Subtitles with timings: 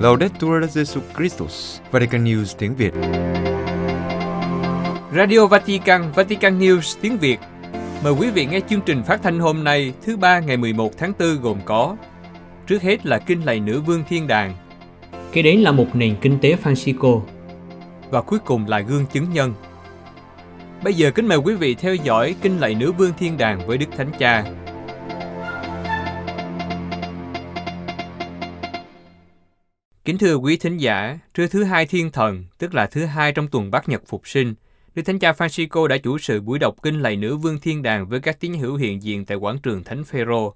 [0.00, 2.92] Laudetur Jesu Christus, Vatican News tiếng Việt.
[5.16, 7.38] Radio Vatican, Vatican News tiếng Việt.
[8.04, 11.12] Mời quý vị nghe chương trình phát thanh hôm nay, thứ ba ngày 11 tháng
[11.18, 11.96] 4 gồm có
[12.66, 14.54] Trước hết là kinh lạy nữ vương thiên đàng.
[15.32, 17.20] Kế đến là một nền kinh tế Francisco.
[18.10, 19.54] Và cuối cùng là gương chứng nhân.
[20.84, 23.78] Bây giờ kính mời quý vị theo dõi kinh lạy nữ vương thiên đàng với
[23.78, 24.44] Đức Thánh Cha.
[30.10, 33.48] Kính thưa quý thính giả, trưa thứ hai thiên thần, tức là thứ hai trong
[33.48, 34.54] tuần bát nhật phục sinh,
[34.94, 38.08] Đức Thánh Cha Francisco đã chủ sự buổi đọc kinh lạy nữ vương thiên đàng
[38.08, 40.54] với các tín hữu hiện diện tại quảng trường Thánh Phêrô.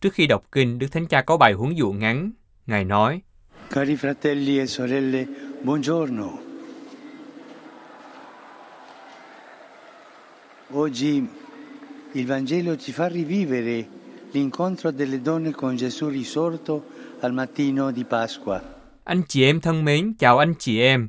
[0.00, 2.30] Trước khi đọc kinh, Đức Thánh Cha có bài huấn dụ ngắn.
[2.66, 3.20] Ngài nói,
[3.70, 5.24] Cari fratelli e sorelle,
[5.64, 6.30] buongiorno.
[10.74, 11.22] Oggi
[12.12, 13.84] il Vangelo ci fa rivivere
[14.32, 18.58] l'incontro delle donne con Gesù risorto al mattino di Pasqua.
[19.04, 21.08] Anh chị em thân mến, chào anh chị em.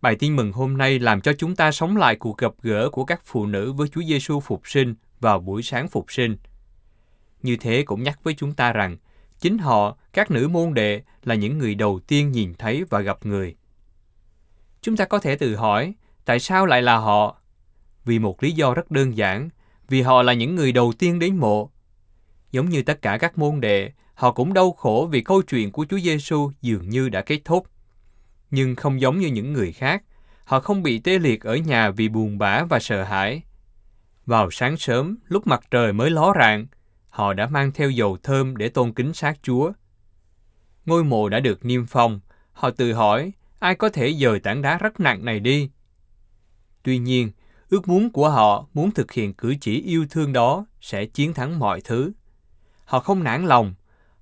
[0.00, 3.04] Bài tin mừng hôm nay làm cho chúng ta sống lại cuộc gặp gỡ của
[3.04, 6.36] các phụ nữ với Chúa Giêsu phục sinh vào buổi sáng phục sinh.
[7.42, 8.96] Như thế cũng nhắc với chúng ta rằng,
[9.38, 13.26] chính họ, các nữ môn đệ, là những người đầu tiên nhìn thấy và gặp
[13.26, 13.56] người.
[14.82, 15.94] Chúng ta có thể tự hỏi,
[16.24, 17.36] tại sao lại là họ?
[18.04, 19.48] Vì một lý do rất đơn giản,
[19.88, 21.70] vì họ là những người đầu tiên đến mộ.
[22.52, 25.86] Giống như tất cả các môn đệ, họ cũng đau khổ vì câu chuyện của
[25.90, 27.66] Chúa Giêsu dường như đã kết thúc.
[28.50, 30.02] Nhưng không giống như những người khác,
[30.44, 33.42] họ không bị tê liệt ở nhà vì buồn bã và sợ hãi.
[34.26, 36.66] Vào sáng sớm, lúc mặt trời mới ló rạng,
[37.08, 39.72] họ đã mang theo dầu thơm để tôn kính xác Chúa.
[40.86, 42.20] Ngôi mộ đã được niêm phong,
[42.52, 45.70] họ tự hỏi ai có thể dời tảng đá rất nặng này đi.
[46.82, 47.30] Tuy nhiên,
[47.68, 51.58] ước muốn của họ muốn thực hiện cử chỉ yêu thương đó sẽ chiến thắng
[51.58, 52.12] mọi thứ.
[52.84, 53.74] Họ không nản lòng,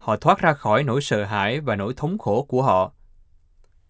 [0.02, 2.92] họ thoát ra khỏi nỗi sợ hãi và nỗi thống khổ của họ.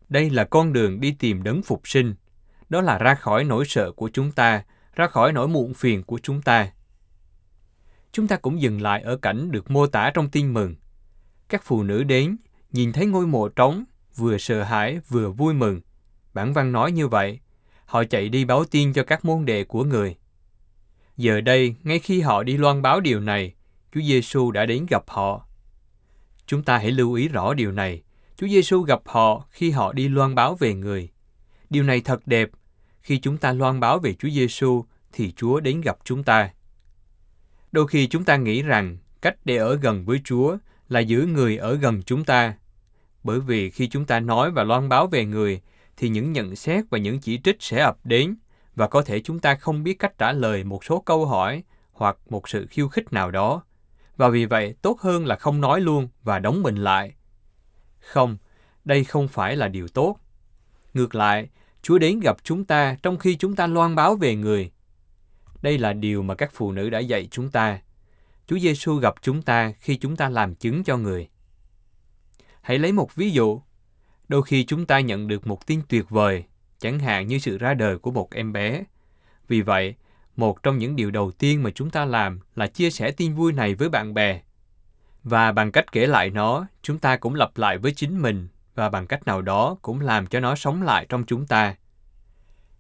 [0.08, 2.14] Đây là con đường đi tìm đấng phục sinh,
[2.68, 4.64] đó là ra khỏi nỗi sợ của chúng ta,
[4.95, 6.72] ra khỏi nỗi muộn phiền của chúng ta.
[8.12, 10.74] Chúng ta cũng dừng lại ở cảnh được mô tả trong tin mừng.
[11.48, 12.36] Các phụ nữ đến,
[12.72, 13.84] nhìn thấy ngôi mộ trống,
[14.17, 15.80] vừa sợ hãi vừa vui mừng.
[16.34, 17.40] Bản văn nói như vậy,
[17.84, 20.17] họ chạy đi báo tin cho các môn đệ của người.
[21.17, 23.55] Giờ đây, ngay khi họ đi loan báo điều này,
[23.95, 25.46] Chúa Giêsu đã đến gặp họ.
[26.52, 28.02] Chúng ta hãy lưu ý rõ điều này.
[28.36, 31.08] Chúa Giêsu gặp họ khi họ đi loan báo về người.
[31.70, 32.51] Điều này thật đẹp.
[33.01, 36.51] Khi chúng ta loan báo về Chúa Giêsu thì Chúa đến gặp chúng ta.
[37.73, 40.57] Đôi khi chúng ta nghĩ rằng cách để ở gần với Chúa
[40.89, 42.55] là giữ người ở gần chúng ta.
[43.24, 45.61] Bởi vì khi chúng ta nói và loan báo về người,
[45.96, 48.34] thì những nhận xét và những chỉ trích sẽ ập đến
[48.74, 52.17] và có thể chúng ta không biết cách trả lời một số câu hỏi hoặc
[52.30, 53.63] một sự khiêu khích nào đó.
[54.17, 57.14] Và vì vậy tốt hơn là không nói luôn và đóng mình lại.
[58.00, 58.36] Không,
[58.84, 60.17] đây không phải là điều tốt.
[60.95, 61.48] Ngược lại,
[61.83, 64.72] Chúa đến gặp chúng ta trong khi chúng ta loan báo về người.
[65.62, 67.80] Đây là điều mà các phụ nữ đã dạy chúng ta.
[68.46, 71.28] Chúa Giêsu gặp chúng ta khi chúng ta làm chứng cho người.
[72.62, 73.61] Hãy lấy một ví dụ.
[74.28, 76.45] Đôi khi chúng ta nhận được một tin tuyệt vời,
[76.78, 78.84] chẳng hạn như sự ra đời của một em bé.
[79.48, 79.95] Vì vậy,
[80.37, 83.53] một trong những điều đầu tiên mà chúng ta làm là chia sẻ tin vui
[83.53, 84.41] này với bạn bè.
[85.25, 88.89] Và bằng cách kể lại nó, chúng ta cũng lặp lại với chính mình và
[88.89, 91.75] bằng cách nào đó cũng làm cho nó sống lại trong chúng ta.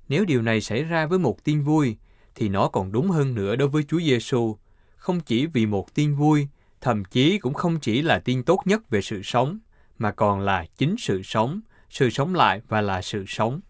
[0.08, 1.96] Nếu điều này xảy ra với một tin vui,
[2.34, 4.56] thì nó còn đúng hơn nữa đối với Chúa Giêsu,
[4.96, 6.48] không chỉ vì một tin vui,
[6.80, 9.58] thậm chí cũng không chỉ là tin tốt nhất về sự sống,
[9.98, 13.60] mà còn là chính sự sống, sự sống lại và là sự sống.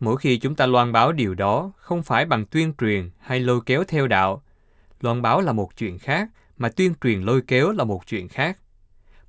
[0.00, 3.60] Mỗi khi chúng ta loan báo điều đó, không phải bằng tuyên truyền hay lôi
[3.66, 4.42] kéo theo đạo.
[5.00, 8.58] Loan báo là một chuyện khác, mà tuyên truyền lôi kéo là một chuyện khác.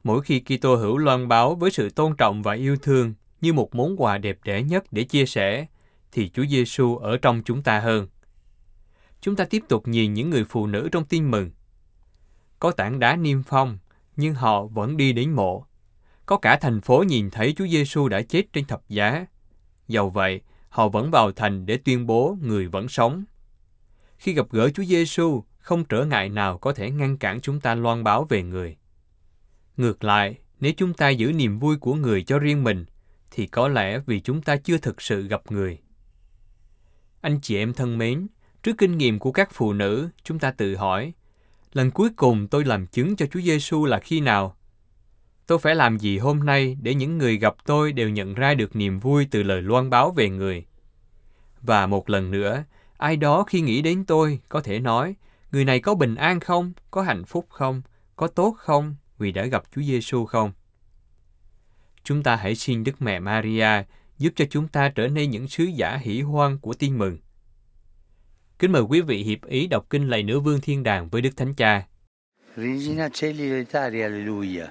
[0.03, 3.75] Mỗi khi Kitô hữu loan báo với sự tôn trọng và yêu thương như một
[3.75, 5.65] món quà đẹp đẽ nhất để chia sẻ,
[6.11, 8.07] thì Chúa Giêsu ở trong chúng ta hơn.
[9.21, 11.51] Chúng ta tiếp tục nhìn những người phụ nữ trong tin mừng.
[12.59, 13.77] Có tảng đá niêm phong,
[14.15, 15.65] nhưng họ vẫn đi đến mộ.
[16.25, 19.25] Có cả thành phố nhìn thấy Chúa Giêsu đã chết trên thập giá.
[19.87, 20.41] Dầu vậy,
[20.77, 23.23] họ vẫn vào thành để tuyên bố người vẫn sống.
[24.17, 27.75] Khi gặp gỡ Chúa Giêsu, không trở ngại nào có thể ngăn cản chúng ta
[27.75, 28.77] loan báo về người.
[29.77, 32.85] Ngược lại, nếu chúng ta giữ niềm vui của người cho riêng mình,
[33.31, 35.79] thì có lẽ vì chúng ta chưa thực sự gặp người.
[37.21, 38.27] Anh chị em thân mến,
[38.63, 41.13] trước kinh nghiệm của các phụ nữ, chúng ta tự hỏi,
[41.73, 44.57] lần cuối cùng tôi làm chứng cho Chúa Giêsu là khi nào?
[45.47, 48.75] Tôi phải làm gì hôm nay để những người gặp tôi đều nhận ra được
[48.75, 50.65] niềm vui từ lời loan báo về người?
[51.61, 52.63] Và một lần nữa,
[52.97, 55.15] ai đó khi nghĩ đến tôi có thể nói,
[55.51, 56.73] Người này có bình an không?
[56.91, 57.81] Có hạnh phúc không?
[58.15, 58.95] Có tốt không?
[59.17, 60.51] Vì đã gặp Chúa Giêsu không?
[62.03, 63.83] Chúng ta hãy xin Đức Mẹ Maria
[64.17, 67.17] giúp cho chúng ta trở nên những sứ giả hỷ hoan của tin mừng.
[68.59, 71.37] Kính mời quý vị hiệp ý đọc kinh lạy nữ vương thiên đàng với Đức
[71.37, 71.87] Thánh Cha.
[72.55, 74.65] Regina Celi Letari, alleluia.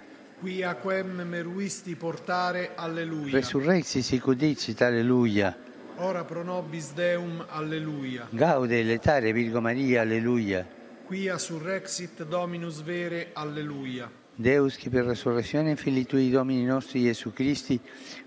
[0.46, 3.32] Quia quem meruisti portare, alleluia.
[3.32, 5.58] Resurrexi sicudicit, alleluia.
[5.96, 8.28] Ora pro nobis Deum, alleluia.
[8.30, 10.64] Gaude Letare, Virgo Maria, alleluia.
[11.04, 14.08] Quia surrexit Dominus vere, alleluia.
[14.36, 17.80] Deus, che per resurrezione Filii Tui Domini nostri Gesù Christi,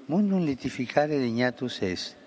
[0.07, 2.18] mundum letificare regnatus est.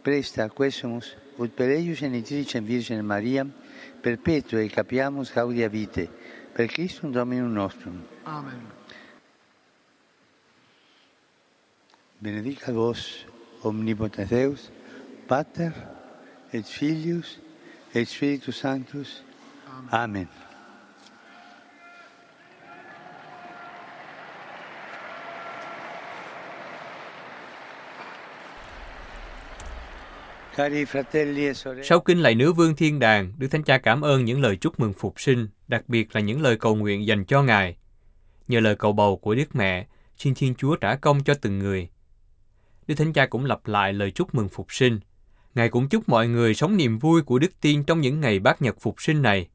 [0.00, 3.46] Presta quesumus, ut per eius genitricem Virgine Maria,
[4.00, 6.08] perpetue capiamus gaudia vitae,
[6.54, 8.00] per Christum Dominum nostrum.
[8.22, 8.80] Amen.
[12.22, 13.26] Benedicat vos,
[13.64, 14.70] omnipotens Deus,
[15.28, 15.72] Pater,
[16.52, 17.38] et Filius,
[17.94, 19.08] et Spiritus Sanctus.
[19.90, 20.26] Amen.
[30.56, 30.84] E
[31.82, 34.80] Sau kinh lạy nữ vương thiên đàng, Đức Thánh Cha cảm ơn những lời chúc
[34.80, 37.76] mừng phục sinh, đặc biệt là những lời cầu nguyện dành cho Ngài.
[38.48, 39.86] Nhờ lời cầu bầu của Đức Mẹ,
[40.16, 41.88] xin Thiên Chúa trả công cho từng người.
[42.86, 45.00] Đức Thánh Cha cũng lặp lại lời chúc mừng phục sinh.
[45.54, 48.62] Ngài cũng chúc mọi người sống niềm vui của đức tin trong những ngày bát
[48.62, 49.48] nhật phục sinh này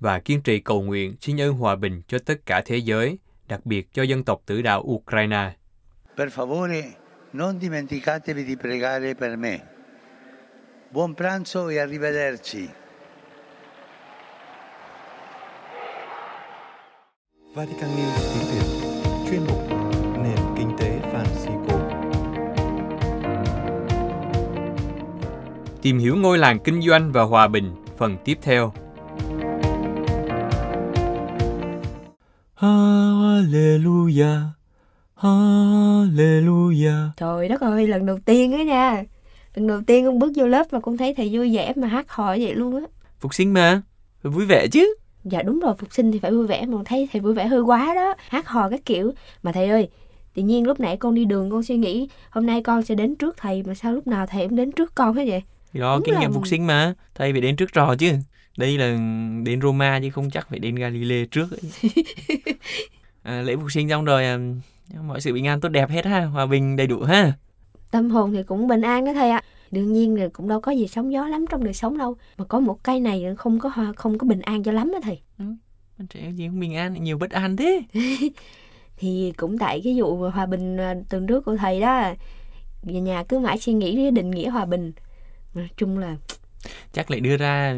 [0.00, 3.66] và kiên trì cầu nguyện xin ơn hòa bình cho tất cả thế giới, đặc
[3.66, 5.52] biệt cho dân tộc tử đạo Ukraine.
[6.16, 6.82] per favore
[7.32, 9.60] non dimenticatevi di pregare per me.
[10.90, 12.68] Buon pranzo e arrivederci.
[17.54, 19.67] Vatican News tiếng Việt chuyên mục
[25.88, 28.72] Tìm hiểu ngôi làng kinh doanh và hòa bình, phần tiếp theo.
[32.56, 34.40] Hallelujah,
[35.16, 37.08] Hallelujah.
[37.16, 39.04] Trời đất ơi, lần đầu tiên á nha.
[39.54, 42.10] Lần đầu tiên con bước vô lớp mà con thấy thầy vui vẻ mà hát
[42.10, 42.82] hò vậy luôn á.
[43.20, 43.82] Phục sinh mà,
[44.22, 44.94] phải vui vẻ chứ.
[45.24, 47.46] Dạ đúng rồi, phục sinh thì phải vui vẻ mà con thấy thầy vui vẻ
[47.46, 48.14] hơi quá đó.
[48.28, 49.12] Hát hò các kiểu.
[49.42, 49.88] Mà thầy ơi,
[50.34, 53.14] tự nhiên lúc nãy con đi đường con suy nghĩ hôm nay con sẽ đến
[53.16, 55.42] trước thầy mà sao lúc nào thầy cũng đến trước con hết vậy?
[55.72, 56.94] Đó, Đúng kinh là- nghiệm phục sinh mà.
[57.14, 58.12] Thầy phải đến trước trò chứ.
[58.56, 58.86] Đây là
[59.44, 61.92] đến Roma chứ không chắc phải đến Galilee trước ấy.
[63.22, 64.38] à, lễ phục sinh xong rồi à,
[65.06, 67.32] mọi sự bình an tốt đẹp hết ha, hòa bình đầy đủ ha.
[67.90, 69.42] Tâm hồn thì cũng bình an đó thầy ạ.
[69.70, 72.16] Đương nhiên là cũng đâu có gì sóng gió lắm trong đời sống đâu.
[72.38, 74.98] Mà có một cái này không có hòa- không có bình an cho lắm đó
[75.02, 75.20] thầy.
[75.98, 77.82] Bạn trẻ gì không bình an, nhiều bất an thế.
[78.96, 82.14] thì cũng tại cái vụ hòa bình à, tuần trước của thầy đó
[82.82, 84.92] nhà cứ mãi suy nghĩ định nghĩa hòa bình
[85.54, 86.16] nói chung là
[86.92, 87.76] Chắc lại đưa ra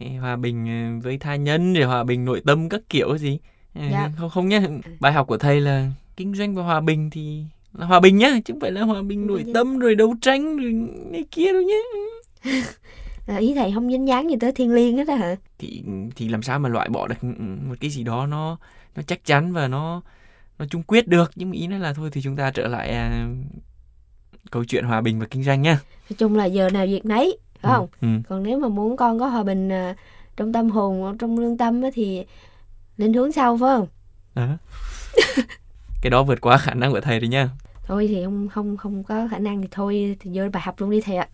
[0.00, 3.38] ừ, hòa bình ừ, với tha nhân rồi hòa bình nội tâm các kiểu gì.
[3.74, 4.10] Ừ, Dạ.
[4.18, 4.62] Không không nhá.
[5.00, 8.30] Bài học của thầy là kinh doanh và hòa bình thì là hòa bình nhá,
[8.44, 9.50] chứ không phải là hòa bình nội Dạ.
[9.54, 10.72] tâm rồi đấu tranh rồi
[11.10, 11.76] này kia đâu nhá.
[13.26, 15.82] là ý thầy không dính dáng gì tới thiên liêng hết á hả thì
[16.16, 17.24] thì làm sao mà loại bỏ được
[17.68, 18.58] một cái gì đó nó
[18.96, 20.02] nó chắc chắn và nó
[20.58, 22.88] nó chung quyết được nhưng mà ý nó là thôi thì chúng ta trở lại
[22.90, 23.28] à,
[24.54, 25.80] câu chuyện hòa bình và kinh doanh nhá.
[26.10, 27.88] Nói chung là giờ nào việc nấy phải không?
[28.00, 28.08] ừ.
[28.28, 29.94] còn nếu mà muốn con có hòa bình à,
[30.36, 32.24] trong tâm hồn trong lương tâm á, thì
[32.96, 33.86] lên hướng sau phải không?
[34.34, 34.48] Đó.
[36.02, 37.48] Cái đó vượt quá khả năng của thầy rồi nha
[37.84, 40.90] thôi thì không không không có khả năng thì thôi thì vô bài học luôn
[40.90, 41.28] đi thầy ạ.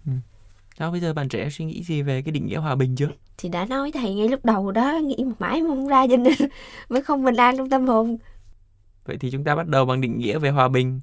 [0.79, 3.09] Sao bây giờ bạn trẻ suy nghĩ gì về cái định nghĩa hòa bình chưa?
[3.39, 6.17] Thì đã nói thầy ngay lúc đầu đó nghĩ một mãi mà không ra cho
[6.17, 6.35] nên
[6.89, 8.17] mới không bình an trong tâm hồn.
[9.05, 11.01] Vậy thì chúng ta bắt đầu bằng định nghĩa về hòa bình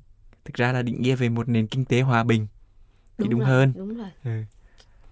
[0.47, 2.47] thực ra là định nghĩa về một nền kinh tế hòa bình
[3.17, 3.73] thì đúng rồi, hơn.
[3.75, 4.31] đúng rồi Ừ.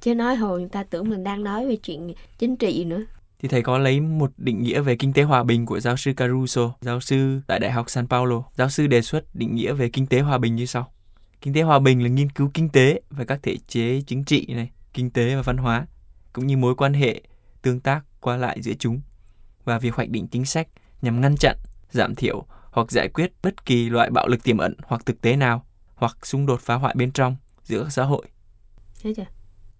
[0.01, 3.01] chứ nói hồi người ta tưởng mình đang nói về chuyện chính trị nữa
[3.39, 6.13] thì thầy có lấy một định nghĩa về kinh tế hòa bình của giáo sư
[6.13, 8.43] Caruso, giáo sư tại Đại học San Paulo.
[8.55, 10.91] Giáo sư đề xuất định nghĩa về kinh tế hòa bình như sau.
[11.41, 14.45] Kinh tế hòa bình là nghiên cứu kinh tế và các thể chế chính trị
[14.49, 15.87] này, kinh tế và văn hóa,
[16.33, 17.21] cũng như mối quan hệ
[17.61, 19.01] tương tác qua lại giữa chúng
[19.63, 20.67] và việc hoạch định chính sách
[21.01, 21.57] nhằm ngăn chặn,
[21.91, 25.35] giảm thiểu hoặc giải quyết bất kỳ loại bạo lực tiềm ẩn hoặc thực tế
[25.35, 25.65] nào
[25.95, 28.25] hoặc xung đột phá hoại bên trong giữa các xã hội.
[29.03, 29.25] thấy chưa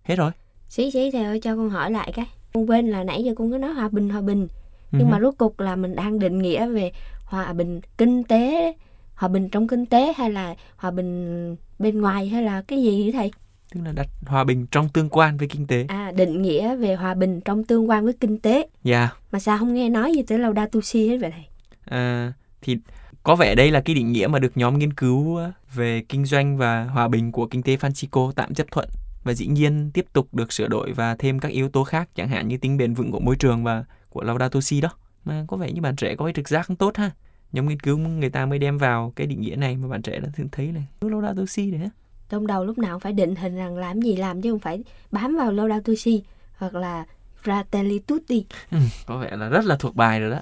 [0.04, 0.32] Hết rồi.
[0.68, 3.52] xí xí thầy ơi cho con hỏi lại cái con quên là nãy giờ con
[3.52, 4.48] cứ nói hòa bình hòa bình
[4.92, 5.12] nhưng Ừ.
[5.12, 6.92] mà rốt cục là mình đang định nghĩa về
[7.26, 8.74] hòa bình kinh tế
[9.16, 13.04] hòa bình trong kinh tế hay là hòa bình bên ngoài hay là cái gì
[13.04, 13.32] vậy thầy
[13.74, 15.86] Tức là đặt hòa bình trong tương quan với kinh tế.
[15.88, 19.10] à định nghĩa về hòa bình trong tương quan với kinh tế Dạ.
[19.32, 21.46] mà sao không nghe nói gì tới Laudato Si hết vậy thầy
[21.86, 22.34] À,
[22.66, 22.78] thì
[23.24, 26.26] có vẻ đây là cái định nghĩa mà được nhóm nghiên cứu ờ, về kinh
[26.26, 28.90] doanh và hòa bình của kinh tế Francisco tạm chấp thuận
[29.24, 32.30] và dĩ nhiên tiếp tục được sửa đổi và thêm các yếu tố khác chẳng
[32.30, 34.90] hạn như tính bền vững của môi trường và của Laudato Si đó.
[35.26, 37.12] Mà có vẻ như bạn trẻ có cái trực giác không tốt ha.
[37.52, 40.20] Nhóm nghiên cứu người ta mới đem vào cái định nghĩa này mà bạn trẻ
[40.20, 40.86] đã thường thấy này.
[41.02, 41.90] Laudato Si đấy.
[42.30, 44.84] trong đầu lúc nào cũng phải định hình rằng làm gì làm chứ không phải
[45.12, 46.24] bám vào Laudato Si
[46.58, 47.06] hoặc là
[47.44, 48.46] Fratelli Tutti.
[48.72, 50.42] Ừ, có vẻ là rất là thuộc bài rồi đó.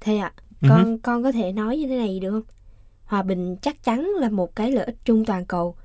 [0.00, 2.42] Thế ạ, Ừ con con có thể nói như thế này được không?
[3.04, 5.76] Hòa bình chắc chắn là một cái lợi ích chung toàn cầu,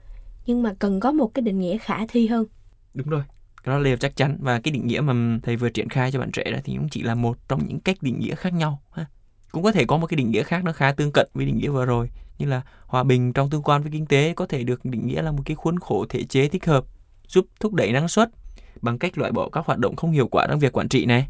[0.45, 2.45] nhưng mà cần có một cái định nghĩa khả thi hơn.
[2.93, 3.23] Đúng rồi.
[3.63, 6.19] Cái đó là chắc chắn và cái định nghĩa mà thầy vừa triển khai cho
[6.19, 8.81] bạn trẻ đó thì cũng chỉ là một trong những cách định nghĩa khác nhau
[8.91, 9.05] ha.
[9.51, 11.57] Cũng có thể có một cái định nghĩa khác nó khá tương cận với định
[11.57, 14.63] nghĩa vừa rồi như là hòa bình trong tương quan với kinh tế có thể
[14.63, 16.85] được định nghĩa là một cái khuôn khổ thể chế thích hợp
[17.27, 18.29] giúp thúc đẩy năng suất
[18.81, 21.27] bằng cách loại bỏ các hoạt động không hiệu quả trong việc quản trị này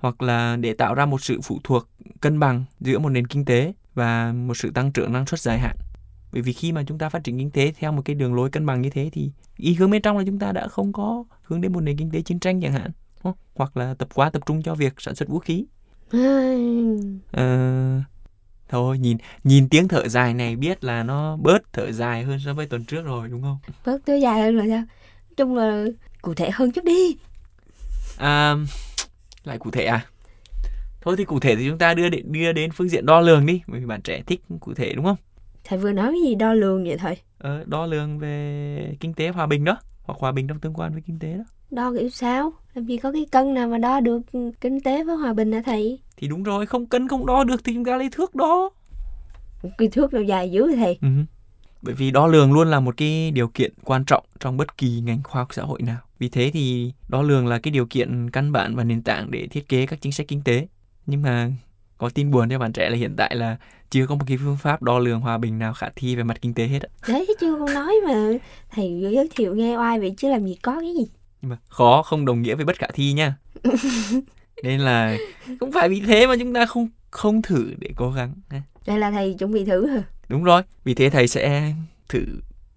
[0.00, 1.88] hoặc là để tạo ra một sự phụ thuộc
[2.20, 5.58] cân bằng giữa một nền kinh tế và một sự tăng trưởng năng suất dài
[5.58, 5.76] hạn.
[6.32, 8.50] Bởi vì khi mà chúng ta phát triển kinh tế theo một cái đường lối
[8.50, 11.24] cân bằng như thế thì ý hướng bên trong là chúng ta đã không có
[11.42, 12.90] hướng đến một nền kinh tế chiến tranh chẳng hạn,
[13.54, 15.64] hoặc là tập quá tập trung cho việc sản xuất vũ khí.
[17.32, 18.00] Ờ,
[18.68, 22.54] thôi nhìn nhìn tiếng thở dài này biết là nó bớt thở dài hơn so
[22.54, 23.58] với tuần trước rồi đúng không?
[23.86, 24.82] Bớt tới dài hơn rồi sao?
[25.36, 25.84] Chung là
[26.22, 27.16] cụ thể hơn chút đi.
[28.18, 28.56] À,
[29.44, 30.06] lại cụ thể à?
[31.00, 33.46] Thôi thì cụ thể thì chúng ta đưa đến, đưa đến phương diện đo lường
[33.46, 35.16] đi, bởi vì bạn trẻ thích cụ thể đúng không?
[35.64, 37.16] Thầy vừa nói cái gì đo lường vậy thầy?
[37.38, 40.92] Ờ, đo lường về kinh tế hòa bình đó, hoặc hòa bình trong tương quan
[40.92, 41.44] với kinh tế đó.
[41.70, 42.52] Đo kiểu sao?
[42.74, 44.20] Làm gì có cái cân nào mà đo được
[44.60, 45.98] kinh tế với hòa bình hả thầy?
[46.16, 48.70] Thì đúng rồi, không cân không đo được thì chúng ta lấy thước đo.
[49.78, 50.98] Cái thước nào dài dữ thầy?
[51.02, 51.08] Ừ.
[51.82, 55.00] Bởi vì đo lường luôn là một cái điều kiện quan trọng trong bất kỳ
[55.00, 55.98] ngành khoa học xã hội nào.
[56.20, 59.46] Vì thế thì đo lường là cái điều kiện căn bản và nền tảng để
[59.46, 60.66] thiết kế các chính sách kinh tế.
[61.06, 61.50] Nhưng mà
[61.98, 63.56] có tin buồn cho bạn trẻ là hiện tại là
[63.90, 66.38] chưa có một cái phương pháp đo lường hòa bình nào khả thi về mặt
[66.42, 66.82] kinh tế hết.
[66.82, 66.88] á.
[67.08, 68.14] Đấy chưa con nói mà
[68.70, 71.06] thầy giới thiệu nghe oai vậy chứ làm gì có cái gì.
[71.42, 73.34] Nhưng mà khó không đồng nghĩa với bất khả thi nha.
[74.62, 75.16] Nên là
[75.60, 78.34] không phải vì thế mà chúng ta không không thử để cố gắng.
[78.86, 80.02] Đây là thầy chuẩn bị thử hả?
[80.28, 81.72] Đúng rồi, vì thế thầy sẽ
[82.08, 82.20] thử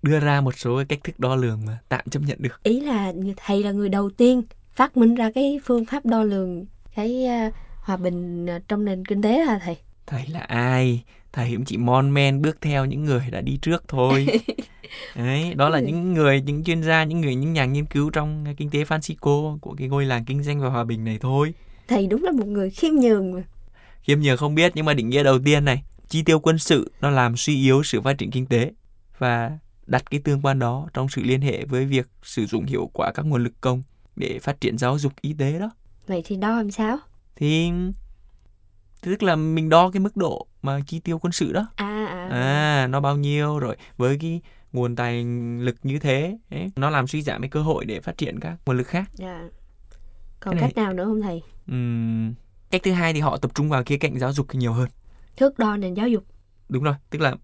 [0.04, 2.64] đưa ra một số cái cách thức đo lường mà tạm chấp nhận được.
[2.64, 4.42] Ý là thầy là người đầu tiên
[4.72, 9.06] phát minh ra cái phương pháp đo lường cái à, hòa bình à, trong nền
[9.06, 9.78] kinh tế hả thầy?
[10.08, 11.04] Thầy là ai?
[11.34, 14.28] Thầy cũng chỉ mon men bước theo những người đã đi trước thôi.
[15.16, 18.46] Đấy, đó là những người, những chuyên gia, những người, những nhà nghiên cứu trong
[18.58, 21.54] kinh tế Francisco của cái ngôi làng kinh doanh và hòa bình này thôi.
[21.88, 23.44] Thầy đúng là một người khiêm nhường mà.
[24.02, 26.92] Khiêm nhường không biết nhưng mà định nghĩa đầu tiên này, chi tiêu quân sự
[27.02, 28.72] nó làm suy yếu sự phát triển kinh tế
[29.18, 29.52] và
[29.88, 33.12] đặt cái tương quan đó trong sự liên hệ với việc sử dụng hiệu quả
[33.16, 33.82] các nguồn lực công
[34.16, 35.72] để phát triển giáo dục y tế đó.
[36.08, 36.98] Vậy thì đo làm sao?
[37.36, 37.72] Thì
[39.02, 41.68] tức là mình đo cái mức độ mà chi tiêu quân sự đó.
[41.76, 42.28] À à.
[42.32, 44.42] À, nó bao nhiêu rồi với cái
[44.74, 45.24] nguồn tài
[45.60, 48.58] lực như thế ấy, nó làm suy giảm cái cơ hội để phát triển các
[48.66, 49.10] nguồn lực khác.
[49.14, 49.42] Dạ.
[50.40, 51.42] Còn Cái này- cách nào nữa không thầy?
[51.68, 52.34] Ừm,
[52.72, 54.90] cách thứ hai thì họ tập trung vào khía cạnh giáo dục nhiều hơn.
[55.36, 56.24] Thước đo nền giáo dục.
[56.70, 57.36] Đúng rồi, tức là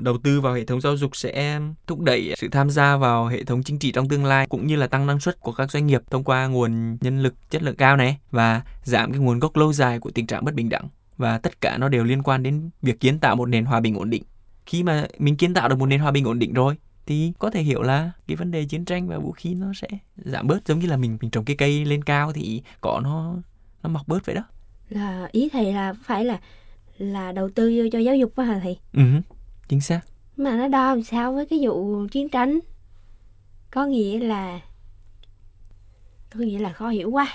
[0.00, 3.44] đầu tư vào hệ thống giáo dục sẽ thúc đẩy sự tham gia vào hệ
[3.44, 5.86] thống chính trị trong tương lai cũng như là tăng năng suất của các doanh
[5.86, 9.56] nghiệp thông qua nguồn nhân lực chất lượng cao này và giảm cái nguồn gốc
[9.56, 12.42] lâu dài của tình trạng bất bình đẳng và tất cả nó đều liên quan
[12.42, 14.22] đến việc kiến tạo một nền hòa bình ổn định.
[14.66, 17.50] Khi mà mình kiến tạo được một nền hòa bình ổn định rồi thì có
[17.50, 20.66] thể hiểu là cái vấn đề chiến tranh và vũ khí nó sẽ giảm bớt
[20.66, 23.34] giống như là mình mình trồng cái cây lên cao thì cỏ nó
[23.82, 24.42] nó mọc bớt vậy đó.
[24.88, 26.40] Là ý thầy là phải là
[26.98, 28.78] là đầu tư vô cho giáo dục á hả thầy?
[28.92, 29.02] Ừ,
[29.68, 30.00] chính xác.
[30.36, 32.58] Mà nó đo làm sao với cái vụ chiến tranh?
[33.70, 34.60] Có nghĩa là
[36.34, 37.28] có nghĩa là khó hiểu quá.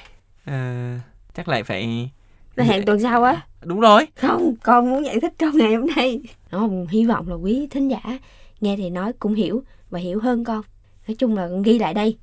[0.45, 0.99] À,
[1.33, 2.09] chắc lại phải
[2.55, 3.47] Nó hẹn tuần sau á.
[3.63, 6.21] đúng rồi Không, con muốn giải thích trong ngày hôm nay.
[6.51, 8.19] Không, hy vọng là quý thính giả
[8.61, 10.61] nghe thì nói cũng hiểu và hiểu hơn con.
[11.07, 12.17] Nói chung là con ghi lại đây.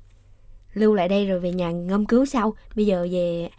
[0.73, 2.53] Lưu lại đây rồi về nhà ngâm cứu sau.
[2.75, 3.49] Bây giờ về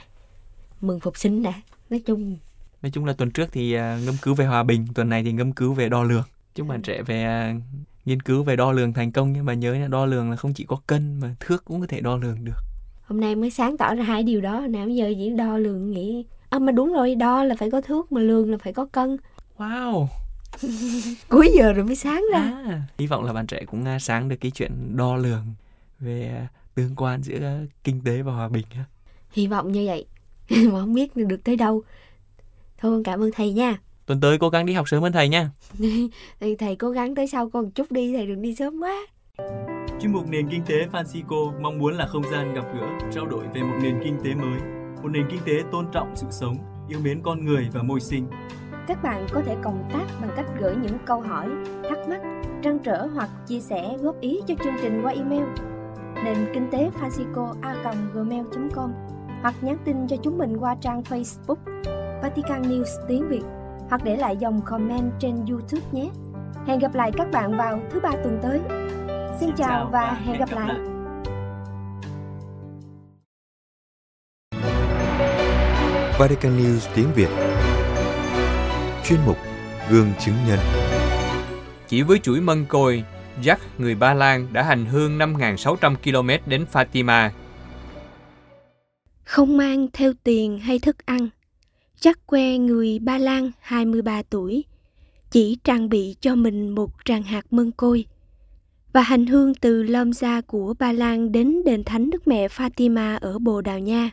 [0.80, 1.52] mừng phục sinh đã.
[1.90, 2.36] Nói chung
[2.82, 5.32] nói chung là tuần trước thì à, ngâm cứu về hòa bình tuần này thì
[5.32, 6.22] ngâm cứu về đo lường
[6.54, 7.54] chúc bạn trẻ về à,
[8.04, 10.54] nghiên cứu về đo lường thành công nhưng mà nhớ nha đo lường là không
[10.54, 12.56] chỉ có cân mà thước cũng có thể đo lường được
[13.02, 14.60] hôm nay mới sáng tỏ ra hai điều đó.
[14.60, 17.80] Nào bây giờ chỉ đo lường nghĩ À mà đúng rồi, đo là phải có
[17.80, 19.16] thước mà lường là phải có cân.
[19.58, 20.06] wow
[21.28, 22.40] Cuối giờ rồi mới sáng ra.
[22.40, 25.44] à, hy vọng là bạn trẻ cũng à, sáng được cái chuyện đo lường
[26.00, 28.66] về à, tương quan giữa kinh tế và hòa bình.
[29.30, 30.06] Hy vọng như vậy.
[30.50, 31.82] mà không biết được tới đâu.
[32.78, 33.78] Thôi cảm ơn thầy nha.
[34.10, 35.50] Tuần tới cố gắng đi học sớm hơn thầy nha
[36.40, 39.06] Thì thầy cố gắng tới sau con một chút đi, thầy đừng đi sớm quá.
[40.00, 43.44] Chuyên mục Nền Kinh tế Francisco mong muốn là không gian gặp gỡ, trao đổi
[43.54, 44.60] về một nền kinh tế mới,
[45.02, 46.56] một nền kinh tế tôn trọng sự sống,
[46.88, 48.26] yêu mến con người và môi sinh.
[48.88, 51.48] Các bạn có thể cộng tác bằng cách gửi những câu hỏi,
[51.88, 52.20] thắc mắc,
[52.62, 55.44] trăn trở hoặc chia sẻ góp ý cho chương trình qua email
[56.24, 58.92] nền kinh tế Francisco a gmail.com
[59.42, 61.82] hoặc nhắn tin cho chúng mình qua trang Facebook
[62.22, 63.42] Vatican News tiếng Việt
[63.90, 66.10] hoặc để lại dòng comment trên YouTube nhé.
[66.66, 68.60] Hẹn gặp lại các bạn vào thứ ba tuần tới.
[69.40, 70.76] Xin chào và hẹn gặp lại.
[76.18, 77.28] Vatican News tiếng Việt
[79.04, 79.36] Chuyên mục
[79.90, 80.58] Gương chứng nhân
[81.88, 83.04] Chỉ với chuỗi mân côi,
[83.42, 87.30] Jack, người Ba Lan đã hành hương 5.600 km đến Fatima.
[89.24, 91.28] Không mang theo tiền hay thức ăn,
[92.00, 94.64] chắc que người Ba Lan 23 tuổi,
[95.30, 98.04] chỉ trang bị cho mình một tràng hạt mân côi
[98.92, 103.38] và hành hương từ Lomza của Ba Lan đến đền thánh Đức Mẹ Fatima ở
[103.38, 104.10] Bồ Đào Nha.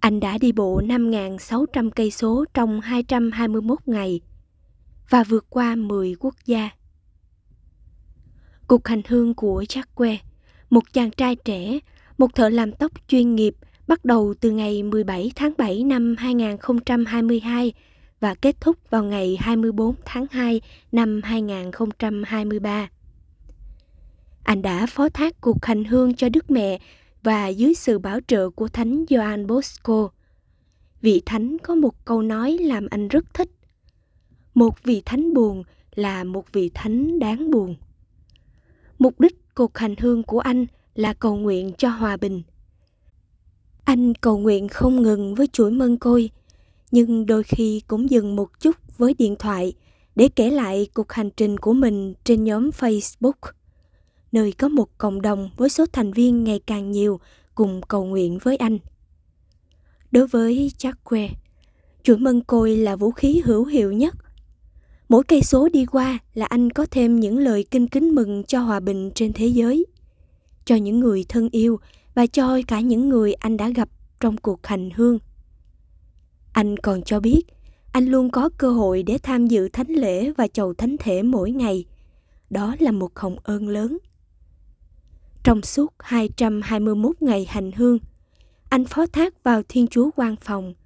[0.00, 4.20] Anh đã đi bộ 5.600 cây số trong 221 ngày
[5.10, 6.70] và vượt qua 10 quốc gia.
[8.66, 10.16] Cuộc hành hương của Jacques,
[10.70, 11.78] một chàng trai trẻ,
[12.18, 13.54] một thợ làm tóc chuyên nghiệp
[13.86, 17.72] bắt đầu từ ngày 17 tháng 7 năm 2022
[18.20, 20.60] và kết thúc vào ngày 24 tháng 2
[20.92, 22.88] năm 2023.
[24.42, 26.78] Anh đã phó thác cuộc hành hương cho Đức Mẹ
[27.22, 30.08] và dưới sự bảo trợ của Thánh Gioan Bosco.
[31.00, 33.50] Vị Thánh có một câu nói làm anh rất thích.
[34.54, 35.62] Một vị Thánh buồn
[35.94, 37.76] là một vị Thánh đáng buồn.
[38.98, 42.42] Mục đích cuộc hành hương của anh là cầu nguyện cho hòa bình.
[43.86, 46.30] Anh cầu nguyện không ngừng với chuỗi mân côi,
[46.90, 49.72] nhưng đôi khi cũng dừng một chút với điện thoại
[50.16, 53.52] để kể lại cuộc hành trình của mình trên nhóm Facebook,
[54.32, 57.20] nơi có một cộng đồng với số thành viên ngày càng nhiều
[57.54, 58.78] cùng cầu nguyện với anh.
[60.10, 61.28] Đối với Jacque,
[62.02, 64.14] chuỗi mân côi là vũ khí hữu hiệu nhất
[65.08, 68.60] Mỗi cây số đi qua là anh có thêm những lời kinh kính mừng cho
[68.60, 69.86] hòa bình trên thế giới,
[70.64, 71.78] cho những người thân yêu
[72.16, 73.88] và cho cả những người anh đã gặp
[74.20, 75.18] trong cuộc hành hương.
[76.52, 77.42] Anh còn cho biết
[77.92, 81.50] anh luôn có cơ hội để tham dự thánh lễ và chầu thánh thể mỗi
[81.50, 81.84] ngày.
[82.50, 83.98] Đó là một hồng ơn lớn.
[85.44, 87.98] Trong suốt 221 ngày hành hương,
[88.68, 90.74] anh phó thác vào Thiên Chúa quan phòng–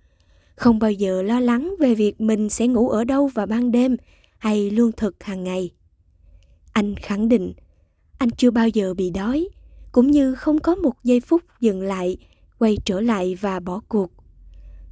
[0.60, 3.96] không bao giờ lo lắng về việc mình sẽ ngủ ở đâu vào ban đêm
[4.38, 5.70] hay lương thực hàng ngày.
[6.72, 7.52] Anh khẳng định
[8.18, 9.48] anh chưa bao giờ bị đói,
[9.92, 12.16] cũng như không có một giây phút dừng lại,
[12.58, 14.10] quay trở lại và bỏ cuộc.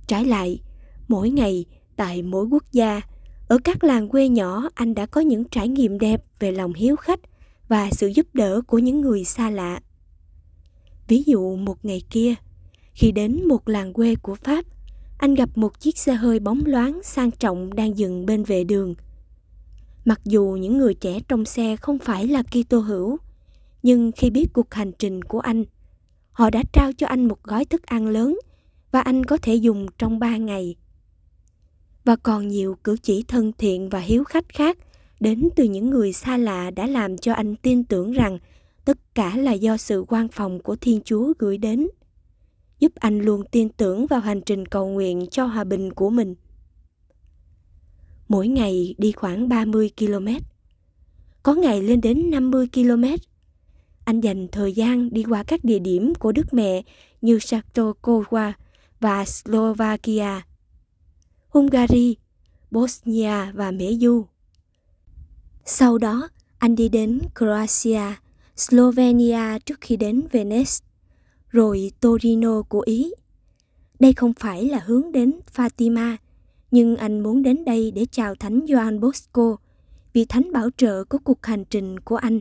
[0.06, 0.60] Trái lại,
[1.08, 1.64] mỗi ngày
[1.96, 3.00] tại mỗi quốc gia,
[3.48, 6.96] ở các làng quê nhỏ anh đã có những trải nghiệm đẹp về lòng hiếu
[6.96, 7.20] khách
[7.68, 9.80] và sự giúp đỡ của những người xa lạ.
[11.08, 12.34] Ví dụ một ngày kia,
[12.92, 14.64] khi đến một làng quê của Pháp,
[15.18, 18.94] anh gặp một chiếc xe hơi bóng loáng sang trọng đang dừng bên vệ đường.
[20.04, 23.18] Mặc dù những người trẻ trong xe không phải là Kitô hữu,
[23.82, 25.64] nhưng khi biết cuộc hành trình của anh,
[26.32, 28.38] họ đã trao cho anh một gói thức ăn lớn
[28.90, 30.76] và anh có thể dùng trong ba ngày.
[32.04, 34.78] Và còn nhiều cử chỉ thân thiện và hiếu khách khác
[35.20, 38.38] đến từ những người xa lạ đã làm cho anh tin tưởng rằng
[38.84, 41.88] tất cả là do sự quan phòng của Thiên Chúa gửi đến
[42.78, 46.34] giúp anh luôn tin tưởng vào hành trình cầu nguyện cho hòa bình của mình.
[48.28, 50.28] Mỗi ngày đi khoảng 30 km.
[51.42, 53.04] Có ngày lên đến 50 km.
[54.08, 56.82] Anh dành thời gian đi qua các địa điểm của Đức Mẹ
[57.20, 58.52] như Sartokowa
[59.00, 60.42] và Slovakia,
[61.48, 62.16] Hungary,
[62.70, 64.26] Bosnia và Mễ Du.
[65.64, 68.14] Sau đó, anh đi đến Croatia,
[68.56, 70.72] Slovenia trước khi đến Venice
[71.48, 73.12] rồi Torino của Ý.
[74.00, 76.16] Đây không phải là hướng đến Fatima,
[76.70, 79.56] nhưng anh muốn đến đây để chào Thánh Gioan Bosco,
[80.12, 82.40] vì thánh bảo trợ của cuộc hành trình của anh.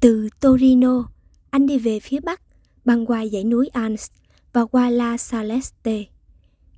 [0.00, 1.04] Từ Torino,
[1.50, 2.42] anh đi về phía bắc,
[2.84, 4.10] băng qua dãy núi Alps
[4.52, 6.04] và qua La Saleste.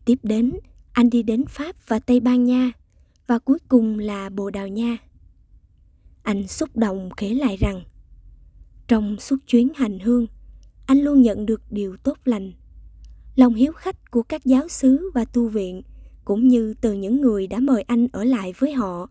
[0.05, 0.53] Tiếp đến,
[0.93, 2.73] anh đi đến Pháp và Tây Ban Nha,
[3.27, 4.97] và cuối cùng là Bồ Đào Nha.
[6.23, 7.83] Anh xúc động kể lại rằng,
[8.89, 10.27] trong suốt chuyến hành hương,
[10.87, 12.53] anh luôn nhận được điều tốt lành.
[13.37, 15.83] Lòng hiếu khách của các giáo xứ và tu viện
[16.25, 19.11] cũng như từ những người đã mời anh ở lại với họ,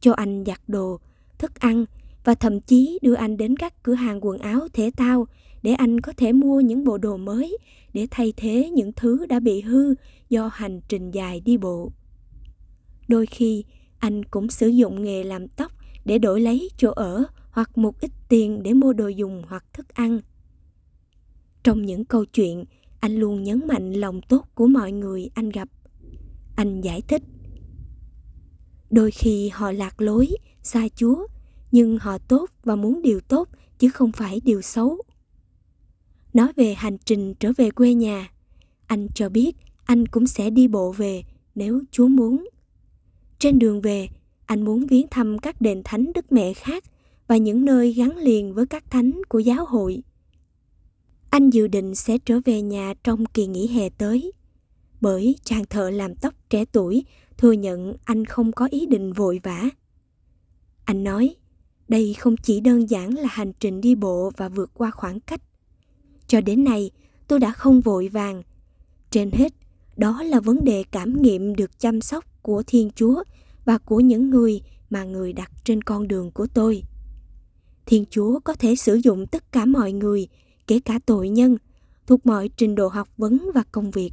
[0.00, 1.00] cho anh giặt đồ,
[1.38, 1.84] thức ăn
[2.30, 5.26] và thậm chí đưa anh đến các cửa hàng quần áo thể thao
[5.62, 7.58] để anh có thể mua những bộ đồ mới
[7.92, 9.94] để thay thế những thứ đã bị hư
[10.28, 11.92] do hành trình dài đi bộ.
[13.08, 13.64] Đôi khi,
[13.98, 15.72] anh cũng sử dụng nghề làm tóc
[16.04, 19.88] để đổi lấy chỗ ở hoặc một ít tiền để mua đồ dùng hoặc thức
[19.88, 20.20] ăn.
[21.62, 22.64] Trong những câu chuyện,
[23.00, 25.68] anh luôn nhấn mạnh lòng tốt của mọi người anh gặp.
[26.56, 27.22] Anh giải thích.
[28.90, 30.28] Đôi khi họ lạc lối,
[30.62, 31.26] xa Chúa,
[31.72, 34.98] nhưng họ tốt và muốn điều tốt chứ không phải điều xấu.
[36.34, 38.30] Nói về hành trình trở về quê nhà,
[38.86, 41.22] anh cho biết anh cũng sẽ đi bộ về
[41.54, 42.48] nếu Chúa muốn.
[43.38, 44.08] Trên đường về,
[44.46, 46.84] anh muốn viếng thăm các đền thánh Đức Mẹ khác
[47.26, 50.02] và những nơi gắn liền với các thánh của giáo hội.
[51.30, 54.32] Anh dự định sẽ trở về nhà trong kỳ nghỉ hè tới,
[55.00, 57.04] bởi chàng thợ làm tóc trẻ tuổi
[57.36, 59.64] thừa nhận anh không có ý định vội vã.
[60.84, 61.36] Anh nói,
[61.90, 65.40] đây không chỉ đơn giản là hành trình đi bộ và vượt qua khoảng cách.
[66.26, 66.90] Cho đến nay,
[67.28, 68.42] tôi đã không vội vàng.
[69.10, 69.52] Trên hết,
[69.96, 73.22] đó là vấn đề cảm nghiệm được chăm sóc của Thiên Chúa
[73.64, 76.82] và của những người mà người đặt trên con đường của tôi.
[77.86, 80.28] Thiên Chúa có thể sử dụng tất cả mọi người,
[80.66, 81.56] kể cả tội nhân,
[82.06, 84.10] thuộc mọi trình độ học vấn và công việc.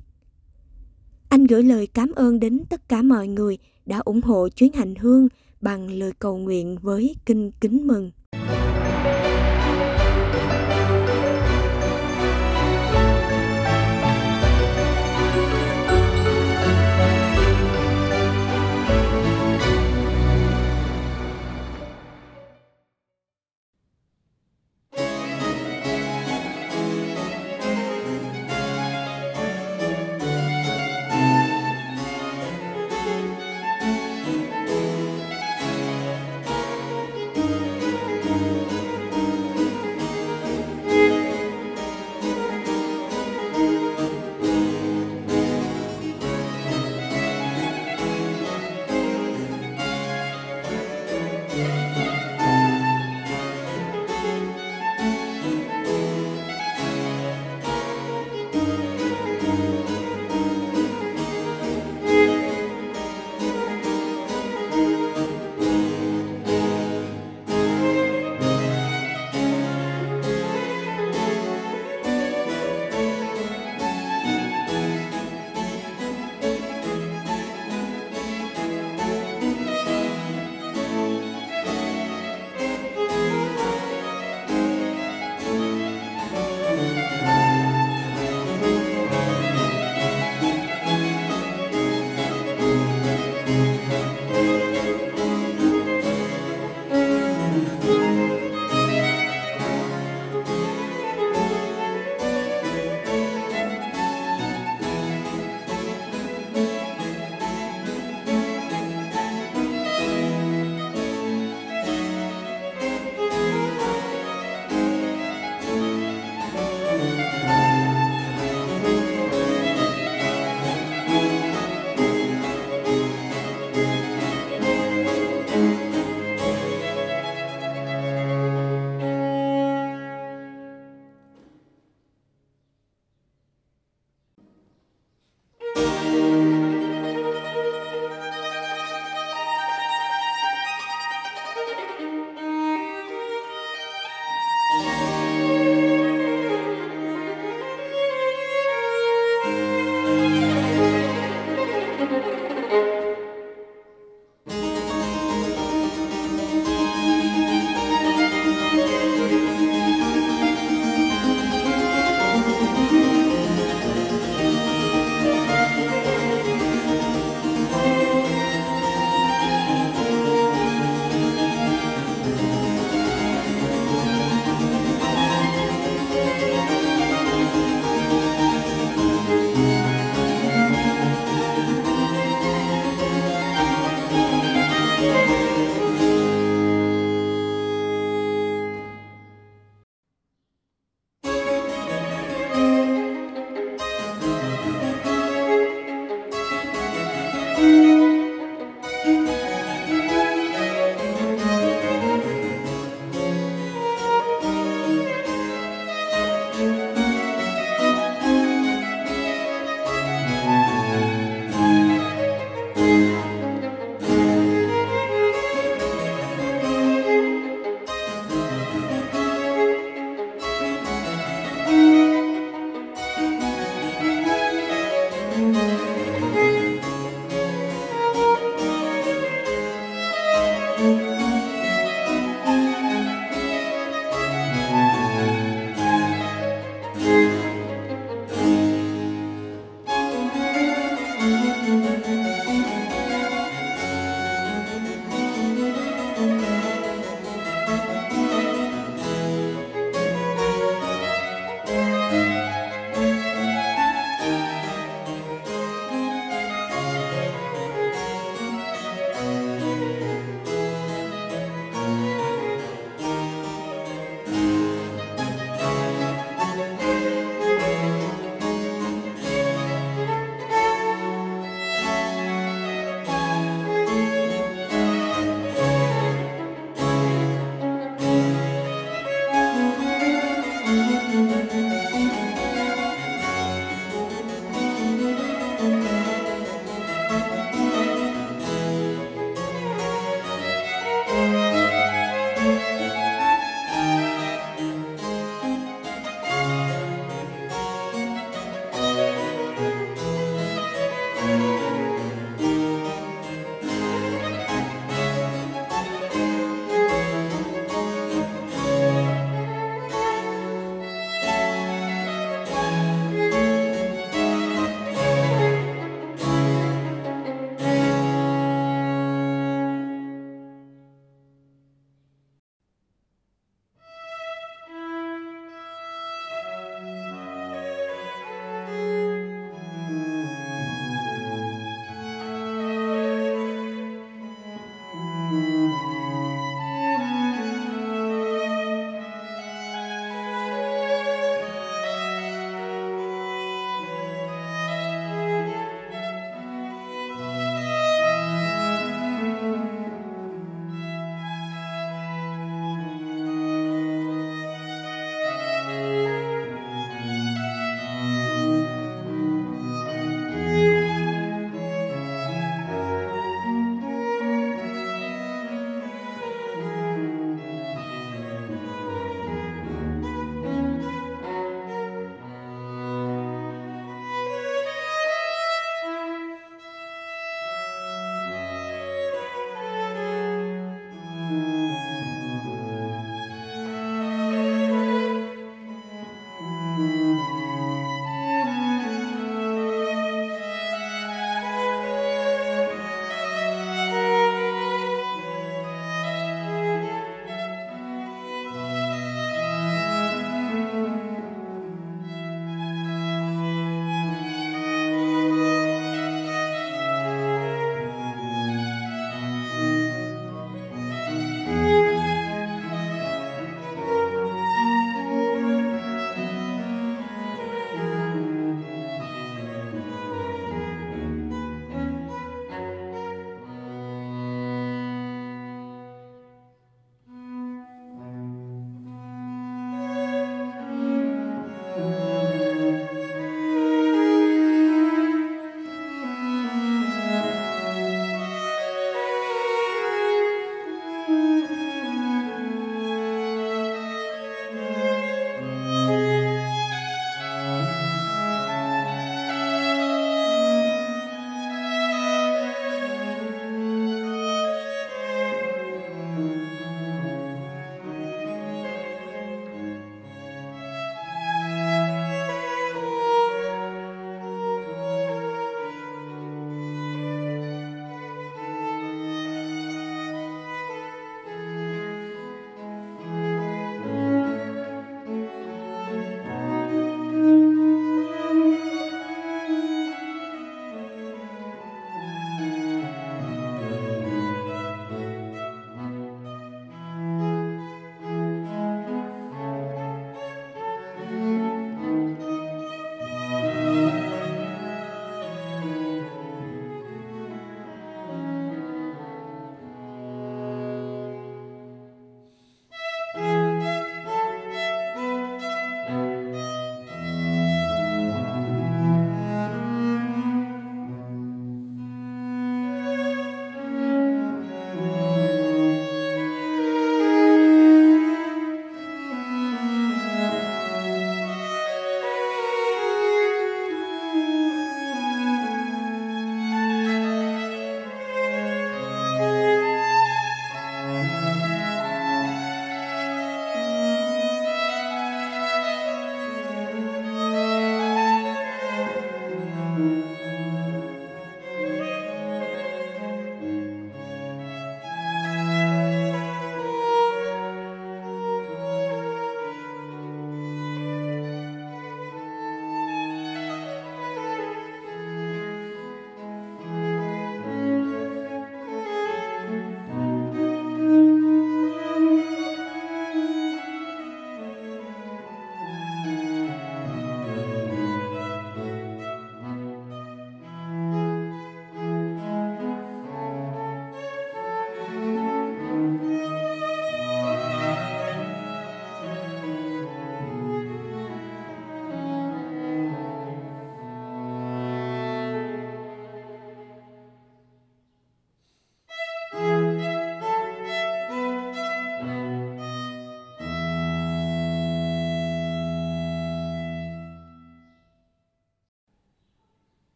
[1.29, 4.95] Anh gửi lời cảm ơn đến tất cả mọi người đã ủng hộ chuyến hành
[4.95, 5.27] hương
[5.61, 8.11] bằng lời cầu nguyện với kinh kính mừng.